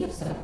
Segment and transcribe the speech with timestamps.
[0.00, 0.39] Yes, sir.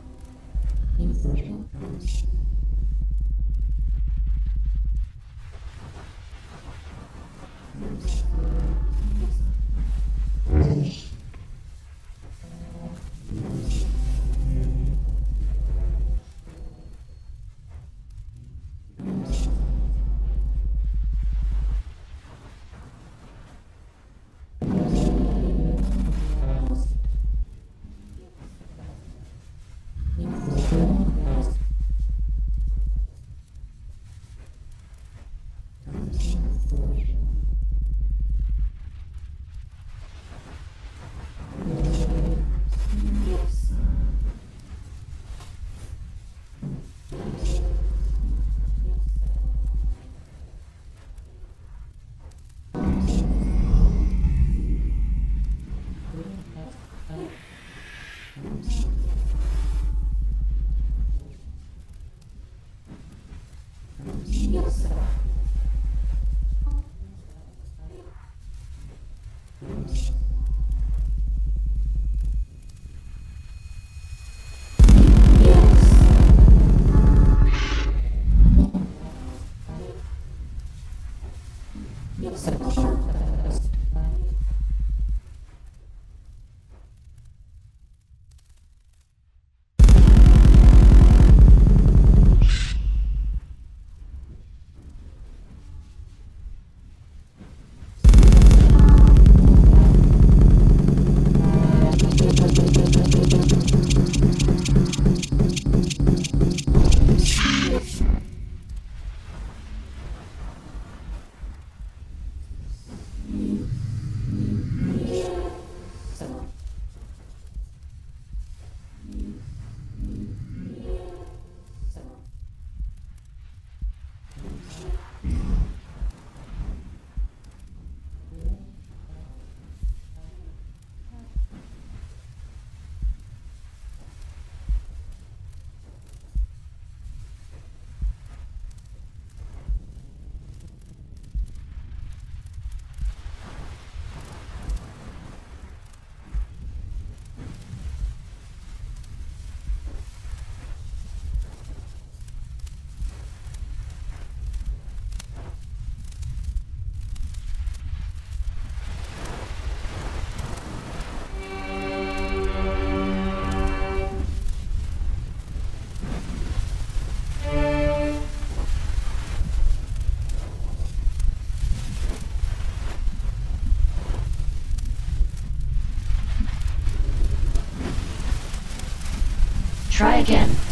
[180.26, 180.65] Again.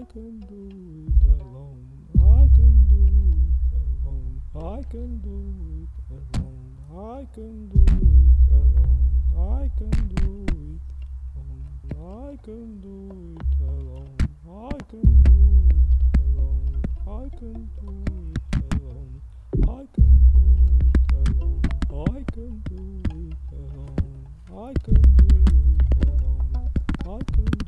[0.00, 0.64] I can do
[1.08, 1.84] it alone.
[2.16, 3.04] I can do
[3.68, 4.40] it alone.
[4.56, 5.36] I can do
[5.84, 6.72] it alone.
[6.90, 9.12] I can do it alone.
[9.36, 10.24] I can do
[10.56, 10.80] it
[11.36, 11.68] alone.
[11.90, 12.96] I can do
[13.36, 14.16] it alone.
[14.48, 15.36] I can do
[15.68, 16.80] it alone.
[17.06, 17.92] I can do
[18.56, 19.20] it alone.
[19.52, 20.40] I can do
[20.80, 21.60] it alone.
[21.90, 24.00] I can do it alone.
[24.48, 26.56] I can do it alone.
[27.04, 27.59] I can